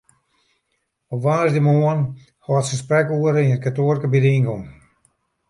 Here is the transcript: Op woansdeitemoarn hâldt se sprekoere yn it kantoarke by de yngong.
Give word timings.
Op 1.13 1.19
woansdeitemoarn 1.25 2.01
hâldt 2.45 2.67
se 2.69 2.75
sprekoere 2.83 3.39
yn 3.43 3.55
it 3.57 3.63
kantoarke 3.63 4.07
by 4.09 4.19
de 4.25 4.31
yngong. 4.37 4.65